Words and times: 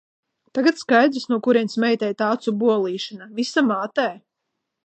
Tagad 0.57 0.79
skaidrs, 0.83 1.27
no 1.33 1.37
kurienes 1.49 1.77
meitai 1.85 2.11
tā 2.23 2.31
acu 2.39 2.57
bolīšana– 2.65 3.31
visa 3.41 3.69
mātē. 3.73 4.09